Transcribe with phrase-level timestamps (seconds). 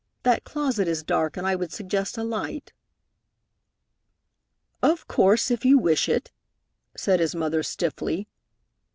[0.23, 2.73] That closet is dark, and I would suggest a light."
[4.81, 6.31] "Of course, if you wish it,"
[6.97, 8.27] said his mother stiffly.